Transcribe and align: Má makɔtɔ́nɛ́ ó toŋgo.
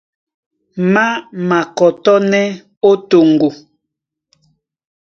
Má 0.93 1.05
makɔtɔ́nɛ́ 1.47 2.45
ó 2.89 2.91
toŋgo. 3.09 3.49